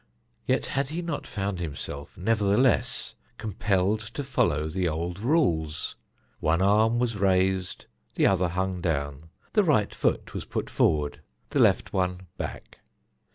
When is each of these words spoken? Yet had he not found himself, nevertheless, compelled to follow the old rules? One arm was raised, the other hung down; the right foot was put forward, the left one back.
Yet 0.47 0.65
had 0.65 0.89
he 0.89 1.03
not 1.03 1.27
found 1.27 1.59
himself, 1.59 2.17
nevertheless, 2.17 3.13
compelled 3.37 3.99
to 3.99 4.23
follow 4.23 4.67
the 4.67 4.89
old 4.89 5.19
rules? 5.19 5.95
One 6.39 6.59
arm 6.59 6.97
was 6.97 7.17
raised, 7.17 7.85
the 8.15 8.25
other 8.25 8.47
hung 8.47 8.81
down; 8.81 9.29
the 9.53 9.63
right 9.63 9.93
foot 9.93 10.33
was 10.33 10.45
put 10.45 10.71
forward, 10.71 11.21
the 11.51 11.59
left 11.59 11.93
one 11.93 12.21
back. 12.35 12.79